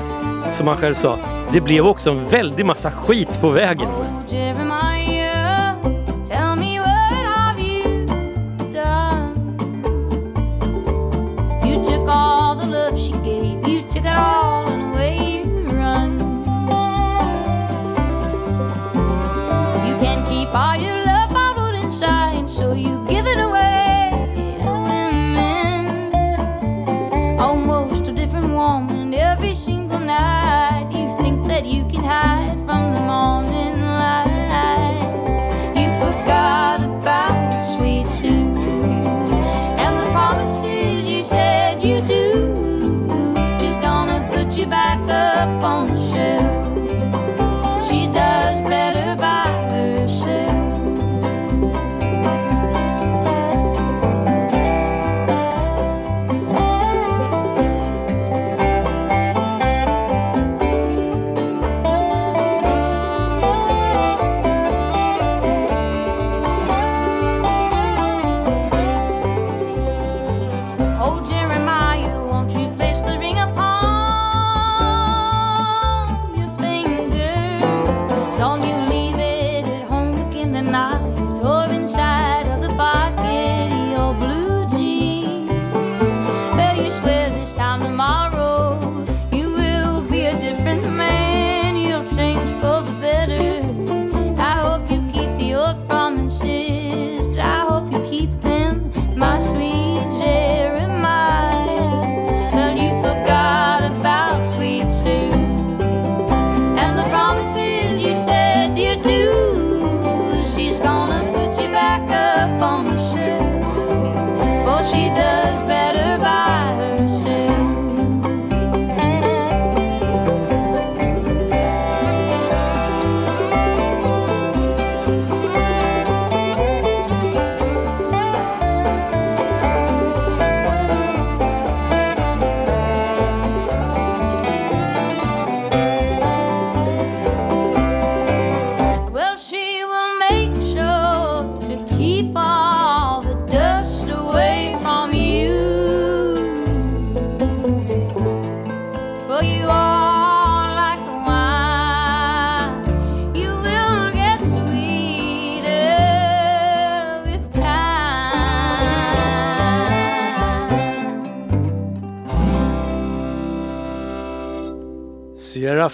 [0.52, 1.18] som han själv sa,
[1.54, 3.90] det blev också en väldig massa skit på vägen.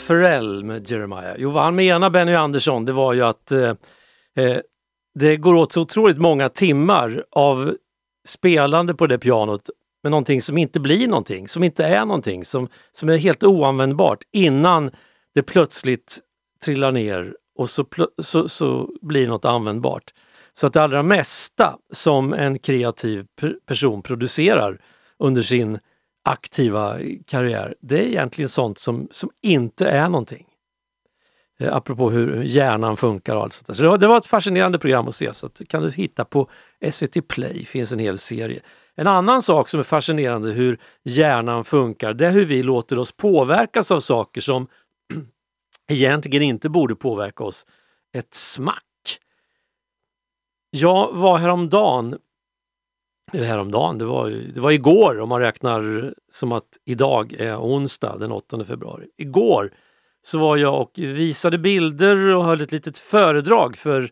[0.09, 1.35] Ferrell med Jeremiah.
[1.37, 3.69] Jo, vad han menar Benny Andersson, det var ju att eh,
[4.37, 4.57] eh,
[5.19, 7.75] det går åt så otroligt många timmar av
[8.27, 9.61] spelande på det pianot
[10.03, 14.19] med någonting som inte blir någonting, som inte är någonting, som, som är helt oanvändbart
[14.33, 14.91] innan
[15.35, 16.19] det plötsligt
[16.65, 17.85] trillar ner och så,
[18.21, 20.03] så, så blir något användbart.
[20.53, 23.25] Så att det allra mesta som en kreativ
[23.67, 24.81] person producerar
[25.19, 25.79] under sin
[26.23, 26.97] aktiva
[27.27, 30.45] karriär, det är egentligen sånt som, som inte är någonting.
[31.59, 33.73] Eh, apropå hur hjärnan funkar och allt sånt där.
[33.73, 35.33] Så det var, det var ett fascinerande program att se.
[35.33, 36.49] Så att, kan du hitta på
[36.91, 38.61] SVT Play, finns en hel serie.
[38.95, 43.11] En annan sak som är fascinerande hur hjärnan funkar, det är hur vi låter oss
[43.11, 44.67] påverkas av saker som
[45.89, 47.65] egentligen inte borde påverka oss
[48.13, 48.83] ett smack.
[50.69, 52.17] Jag var häromdagen,
[53.33, 58.17] eller häromdagen, det var, det var igår om man räknar som att idag är onsdag
[58.17, 59.07] den 8 februari.
[59.17, 59.71] Igår
[60.21, 64.11] så var jag och visade bilder och höll ett litet föredrag för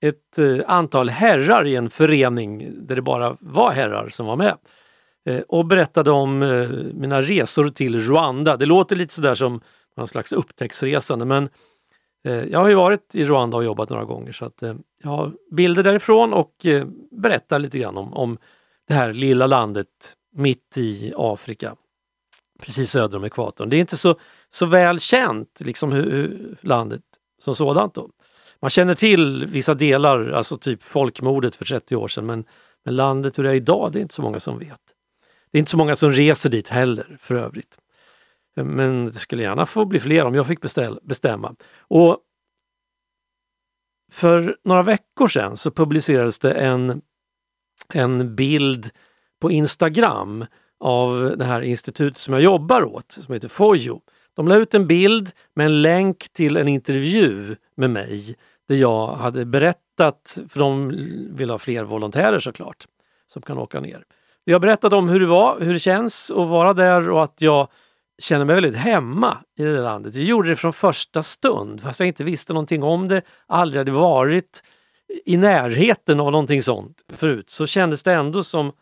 [0.00, 4.56] ett eh, antal herrar i en förening där det bara var herrar som var med.
[5.28, 8.56] Eh, och berättade om eh, mina resor till Rwanda.
[8.56, 9.60] Det låter lite sådär som
[9.96, 11.48] någon slags upptäcktsresande men
[12.48, 14.62] jag har ju varit i Rwanda och jobbat några gånger så att
[15.02, 18.38] jag har bilder därifrån och eh, berättar lite grann om, om
[18.88, 19.88] det här lilla landet
[20.36, 21.76] mitt i Afrika.
[22.60, 23.68] Precis söder om ekvatorn.
[23.68, 24.18] Det är inte så,
[24.50, 27.02] så väl känt liksom hur, hur landet
[27.38, 27.94] som sådant.
[27.94, 28.10] Då.
[28.60, 32.44] Man känner till vissa delar, alltså typ folkmordet för 30 år sedan men,
[32.84, 34.80] men landet hur det är idag, det är inte så många som vet.
[35.50, 37.78] Det är inte så många som reser dit heller för övrigt.
[38.56, 41.54] Men det skulle gärna få bli fler om jag fick beställ, bestämma.
[41.78, 42.18] Och
[44.12, 47.00] för några veckor sedan så publicerades det en,
[47.94, 48.90] en bild
[49.40, 50.44] på Instagram
[50.80, 54.00] av det här institutet som jag jobbar åt, som heter Fojo.
[54.34, 58.36] De la ut en bild med en länk till en intervju med mig
[58.68, 60.92] där jag hade berättat, för de
[61.32, 62.86] vill ha fler volontärer såklart,
[63.26, 64.04] som kan åka ner.
[64.44, 67.68] Jag berättade om hur det var, hur det känns att vara där och att jag
[68.18, 70.14] känner mig väldigt hemma i det landet.
[70.14, 73.92] Jag gjorde det från första stund fast jag inte visste någonting om det, aldrig hade
[73.92, 74.62] varit
[75.24, 78.72] i närheten av någonting sånt förut så kändes det ändå som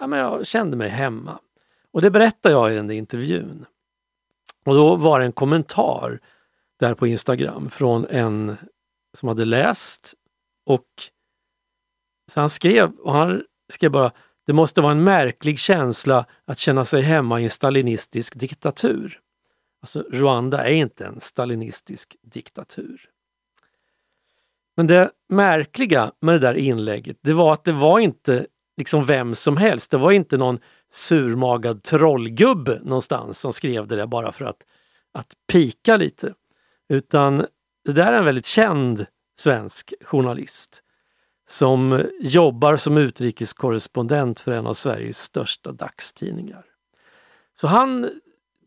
[0.00, 1.38] ja, men jag kände mig hemma.
[1.92, 3.66] Och det berättar jag i den där intervjun.
[4.64, 6.20] Och då var det en kommentar
[6.80, 8.56] där på Instagram från en
[9.14, 10.14] som hade läst
[10.66, 10.86] och
[12.30, 13.42] så han skrev, och han
[13.72, 14.12] skrev bara
[14.46, 19.20] det måste vara en märklig känsla att känna sig hemma i en stalinistisk diktatur.
[19.80, 23.08] Alltså Rwanda är inte en stalinistisk diktatur.
[24.76, 29.34] Men det märkliga med det där inlägget, det var att det var inte liksom vem
[29.34, 29.90] som helst.
[29.90, 30.58] Det var inte någon
[30.90, 34.66] surmagad trollgubbe någonstans som skrev det där bara för att,
[35.12, 36.34] att pika lite.
[36.88, 37.46] Utan
[37.84, 39.06] det där är en väldigt känd
[39.38, 40.82] svensk journalist
[41.52, 46.64] som jobbar som utrikeskorrespondent för en av Sveriges största dagstidningar.
[47.54, 48.10] Så han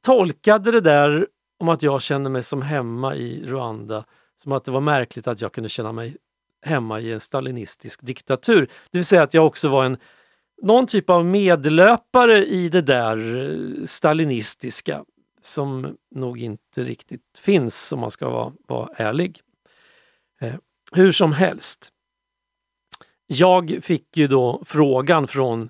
[0.02, 1.28] tolkade det där
[1.60, 4.06] om att jag kände mig som hemma i Rwanda
[4.38, 6.18] som att det var märkligt att jag kunde känna mig
[6.66, 8.62] hemma i en stalinistisk diktatur.
[8.92, 9.98] Det vill säga att jag också var en
[10.62, 15.06] någon typ av medlöpare i det där eh, stalinistiska
[15.42, 19.42] som nog inte riktigt finns om man ska vara, vara ärlig.
[20.42, 20.56] Eh,
[20.92, 21.92] hur som helst.
[23.28, 25.70] Jag fick ju då frågan från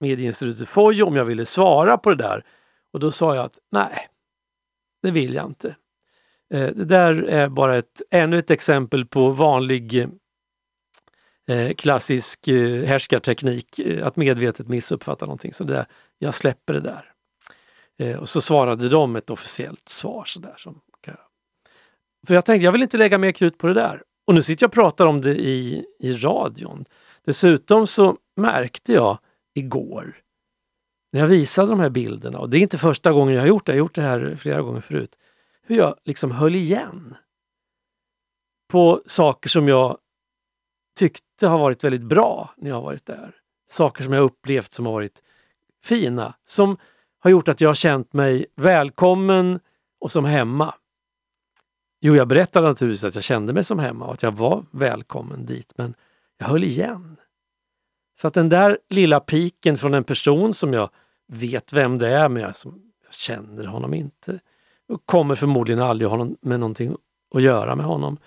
[0.00, 2.44] Medieinstitutet Fojo om jag ville svara på det där
[2.92, 4.08] och då sa jag att nej,
[5.02, 5.76] det vill jag inte.
[6.54, 10.08] Eh, det där är bara ett, ännu ett exempel på vanlig
[11.48, 15.54] eh, klassisk eh, härskarteknik, eh, att medvetet missuppfatta någonting.
[15.54, 15.86] Så det där,
[16.18, 17.12] jag släpper det där.
[17.98, 20.24] Eh, och så svarade de ett officiellt svar.
[20.24, 20.80] Så där, som,
[22.26, 24.02] för jag tänkte, jag vill inte lägga mer krut på det där.
[24.28, 26.84] Och nu sitter jag och pratar om det i, i radion.
[27.24, 29.18] Dessutom så märkte jag
[29.54, 30.16] igår
[31.12, 33.66] när jag visade de här bilderna, och det är inte första gången jag har gjort
[33.66, 35.18] det, jag har gjort det här flera gånger förut,
[35.62, 37.16] hur jag liksom höll igen
[38.72, 39.98] på saker som jag
[40.98, 43.34] tyckte har varit väldigt bra när jag har varit där.
[43.70, 45.22] Saker som jag upplevt som har varit
[45.84, 46.76] fina, som
[47.18, 49.60] har gjort att jag har känt mig välkommen
[50.00, 50.74] och som hemma.
[52.00, 55.46] Jo, jag berättade naturligtvis att jag kände mig som hemma och att jag var välkommen
[55.46, 55.94] dit, men
[56.38, 57.16] jag höll igen.
[58.20, 60.90] Så att den där lilla piken från en person som jag
[61.32, 64.40] vet vem det är, men jag, som, jag känner honom inte
[64.88, 66.96] och kommer förmodligen aldrig ha med någonting
[67.34, 68.18] att göra med honom.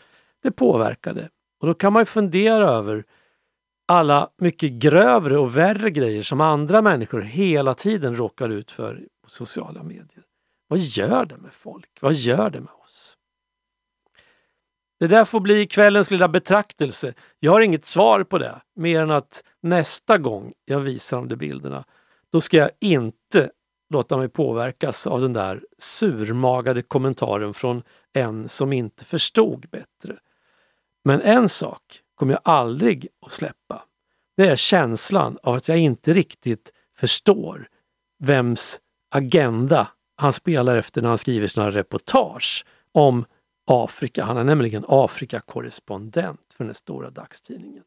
[0.44, 1.30] Det påverkade.
[1.60, 3.04] Och då kan man ju fundera över
[3.88, 9.30] alla mycket grövre och värre grejer som andra människor hela tiden råkar ut för på
[9.30, 10.24] sociala medier.
[10.68, 11.98] Vad gör det med folk?
[12.02, 13.18] Vad gör det med oss?
[15.02, 17.14] Det där får bli kvällens lilla betraktelse.
[17.40, 21.36] Jag har inget svar på det, mer än att nästa gång jag visar de där
[21.36, 21.84] bilderna,
[22.32, 23.50] då ska jag inte
[23.90, 27.84] låta mig påverkas av den där surmagade kommentaren från
[28.14, 30.18] en som inte förstod bättre.
[31.04, 31.82] Men en sak
[32.16, 33.84] kommer jag aldrig att släppa.
[34.38, 37.68] Det är känslan av att jag inte riktigt förstår
[38.20, 38.80] vems
[39.12, 43.26] agenda han spelar efter när han skriver sina reportage om
[43.72, 44.24] Afrika.
[44.24, 47.84] Han är nämligen Afrikakorrespondent för den stora dagstidningen.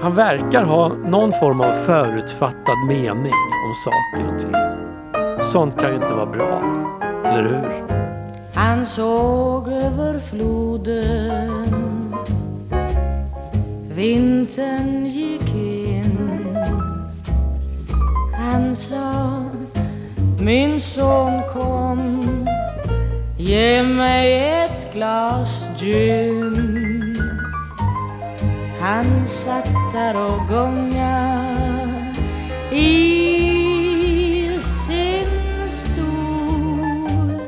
[0.00, 3.32] Han verkar ha någon form av förutfattad mening
[3.66, 4.54] om saker och ting.
[5.42, 6.62] Sånt kan ju inte vara bra,
[7.24, 8.02] eller hur?
[8.54, 11.66] Han såg över floden
[13.94, 16.56] Vintern gick in
[18.32, 19.42] Han sa
[20.40, 22.21] Min son kom
[23.44, 27.16] Ge mig ett glas gin.
[28.80, 31.44] Han satt där och gunga
[32.70, 37.40] i sin stol.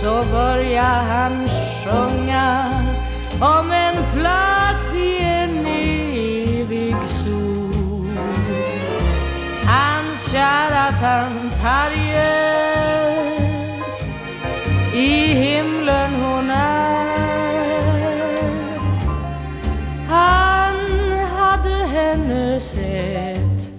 [0.00, 1.48] Så börja han
[1.84, 2.72] sjunga
[3.40, 8.18] om en plats i en evig sol.
[9.64, 12.47] Hans kära tant Harriet
[14.98, 17.68] i himlen hon är.
[20.08, 20.74] Han
[21.36, 23.70] hade henne sett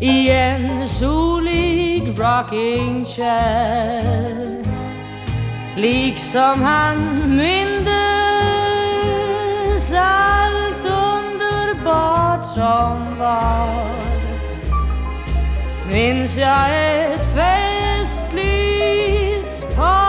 [0.00, 4.62] i en solig rocking chair.
[5.76, 6.96] Liksom han
[7.36, 7.92] mindes
[9.96, 13.82] allt underbart som var.
[15.90, 18.52] Minns jag ett festligt
[19.76, 20.01] par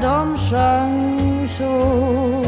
[0.00, 2.44] de sjöng så.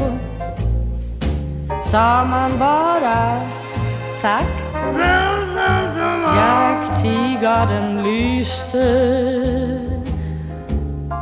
[1.83, 3.41] Sa man bara
[4.21, 4.47] tack.
[4.73, 6.37] Som, som, som.
[6.37, 8.87] Jack Tigarden lyste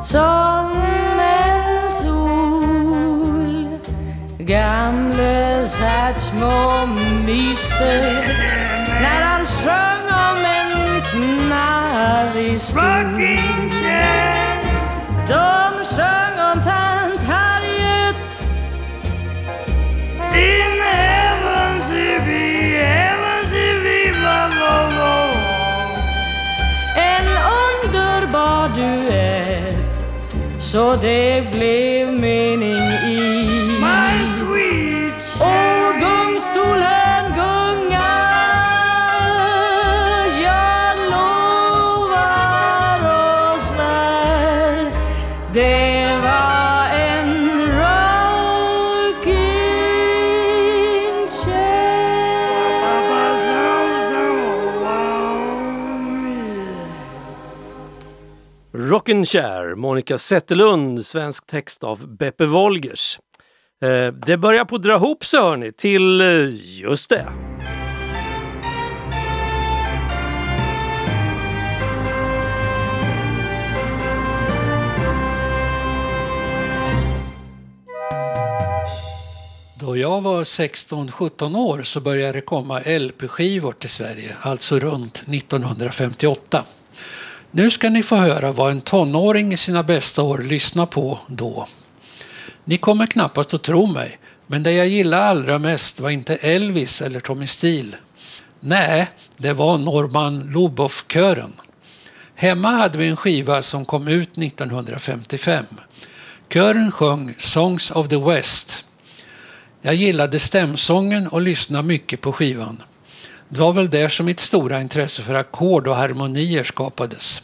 [0.03, 0.73] Som
[1.21, 3.79] en sol.
[4.39, 6.87] Gamle Satchmo
[7.27, 8.23] myste
[9.01, 14.30] När han sjöng om en knarrig stol
[15.31, 18.33] de sjöng om tant Harriet
[20.35, 25.15] In heaven she be, heaven she be, la, la, la.
[26.97, 27.27] En
[27.63, 30.05] underbar duett
[30.59, 32.80] Så det blev mening
[59.25, 63.19] Rockin' Monica Zetterlund, svensk text av Beppe Wolgers.
[63.83, 66.27] Eh, det börjar på att dra ihop sig hörni, till eh,
[66.81, 67.27] just det.
[79.81, 86.65] Då jag var 16-17 år så började det komma LP-skivor till Sverige, alltså runt 1958.
[87.53, 91.67] Nu ska ni få höra vad en tonåring i sina bästa år lyssnar på då.
[92.65, 97.03] Ni kommer knappast att tro mig, men det jag gillade allra mest var inte Elvis
[97.03, 97.97] eller Tommy Steele.
[98.61, 101.53] Nej, det var Norman Luboff-kören.
[102.35, 105.65] Hemma hade vi en skiva som kom ut 1955.
[106.53, 108.85] Kören sjöng Songs of the West.
[109.83, 112.83] Jag gillade stämsången och lyssnade mycket på skivan.
[113.53, 117.43] Det var väl där som mitt stora intresse för ackord och harmonier skapades.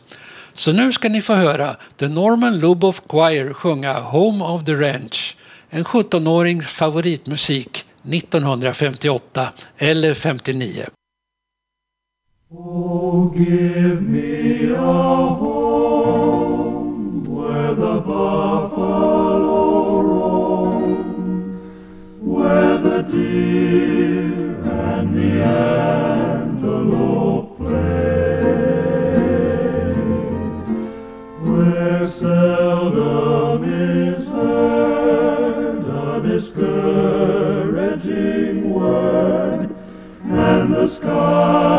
[0.52, 5.36] Så nu ska ni få höra The Norman Luboff Choir sjunga Home of the Ranch,
[5.70, 9.48] en 17-årings favoritmusik 1958
[9.78, 10.84] eller 59.
[12.50, 14.82] Oh, give me a
[15.40, 16.44] home
[17.24, 19.15] where the buffalo
[36.36, 39.74] discouraging word
[40.24, 41.75] and the skies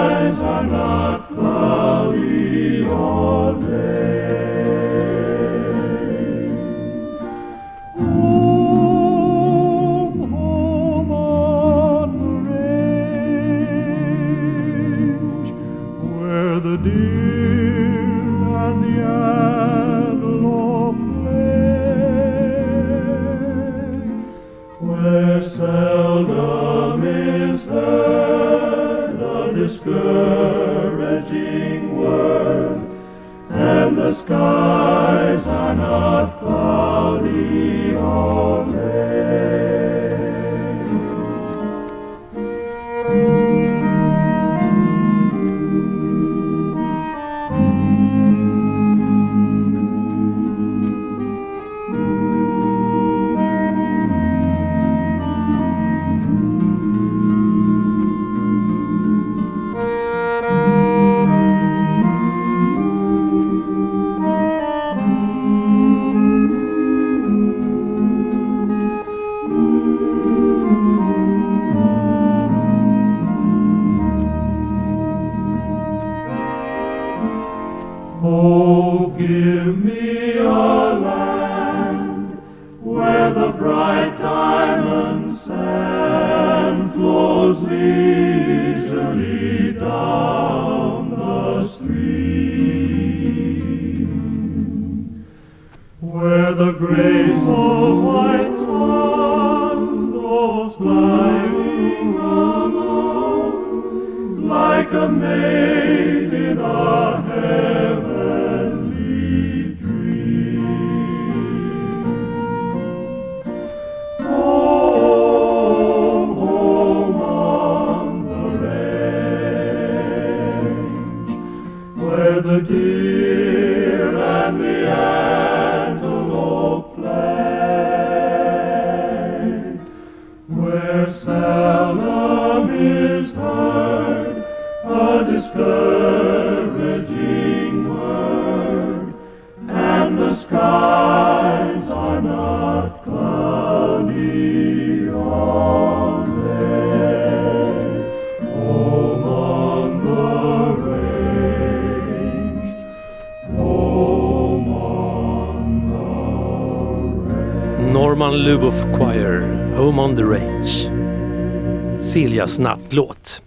[162.93, 163.41] låt.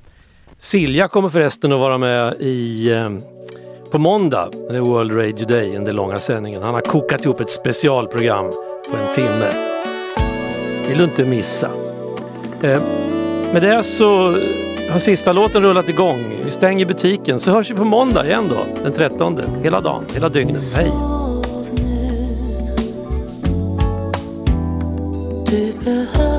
[0.58, 3.10] Silja kommer förresten att vara med i, eh,
[3.90, 6.62] på måndag, när det är World Radio Day, den långa sändningen.
[6.62, 8.50] Han har kokat ihop ett specialprogram
[8.90, 9.52] på en timme.
[10.88, 11.70] vill du inte missa.
[12.62, 12.82] Eh,
[13.52, 14.36] med det så
[14.90, 16.32] har sista låten rullat igång.
[16.44, 19.40] Vi stänger butiken så hörs vi på måndag igen då, den 13.
[19.62, 20.74] Hela dagen, hela dygnet.
[20.76, 20.90] Hej!
[25.46, 26.29] Du behöver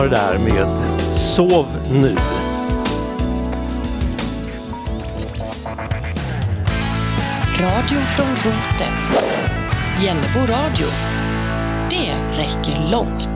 [0.00, 0.66] var det där med
[1.12, 2.16] Sov nu.
[7.60, 8.92] Radio från roten.
[10.02, 10.86] Jennebo radio.
[11.90, 13.29] Det räcker långt.